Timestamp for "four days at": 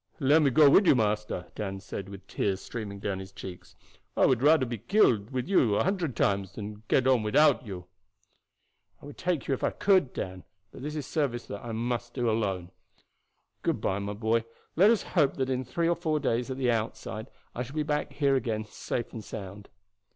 15.95-16.57